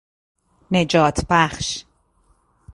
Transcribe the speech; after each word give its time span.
نجات 0.71 1.17
بخش 1.29 1.85